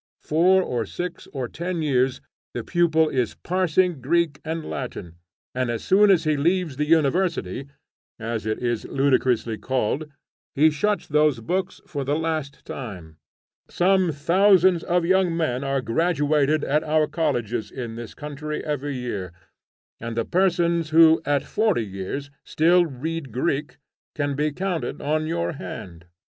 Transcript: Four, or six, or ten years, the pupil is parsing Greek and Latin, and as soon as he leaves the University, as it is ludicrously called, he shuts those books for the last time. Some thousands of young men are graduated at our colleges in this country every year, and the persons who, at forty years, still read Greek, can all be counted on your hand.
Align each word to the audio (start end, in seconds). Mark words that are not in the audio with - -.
Four, 0.23 0.63
or 0.63 0.83
six, 0.87 1.27
or 1.31 1.47
ten 1.47 1.83
years, 1.83 2.21
the 2.55 2.63
pupil 2.63 3.07
is 3.09 3.35
parsing 3.35 4.01
Greek 4.01 4.41
and 4.43 4.67
Latin, 4.67 5.17
and 5.53 5.69
as 5.69 5.83
soon 5.83 6.09
as 6.09 6.23
he 6.23 6.35
leaves 6.37 6.77
the 6.77 6.87
University, 6.87 7.67
as 8.17 8.47
it 8.47 8.57
is 8.57 8.85
ludicrously 8.85 9.59
called, 9.59 10.09
he 10.55 10.71
shuts 10.71 11.05
those 11.07 11.39
books 11.39 11.81
for 11.85 12.03
the 12.03 12.15
last 12.17 12.65
time. 12.65 13.17
Some 13.69 14.11
thousands 14.11 14.81
of 14.83 15.05
young 15.05 15.37
men 15.37 15.63
are 15.63 15.81
graduated 15.81 16.63
at 16.63 16.83
our 16.83 17.05
colleges 17.05 17.69
in 17.69 17.93
this 17.93 18.15
country 18.15 18.65
every 18.65 18.95
year, 18.97 19.31
and 19.99 20.17
the 20.17 20.25
persons 20.25 20.89
who, 20.89 21.21
at 21.27 21.43
forty 21.43 21.85
years, 21.85 22.31
still 22.43 22.87
read 22.87 23.31
Greek, 23.31 23.77
can 24.15 24.29
all 24.31 24.35
be 24.35 24.51
counted 24.51 24.99
on 24.99 25.27
your 25.27 25.51
hand. 25.51 26.05